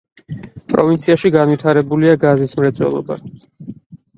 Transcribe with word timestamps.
პროვინციაში 0.73 1.31
განვითარებულია 1.35 2.17
გაზის 2.25 2.59
მრეწველობა. 2.61 3.19